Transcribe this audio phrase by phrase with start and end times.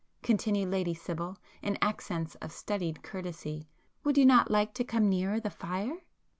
[0.23, 5.51] continued Lady Sibyl, in accents of studied courtesy—"Would you not like to come nearer the
[5.51, 5.99] fire?"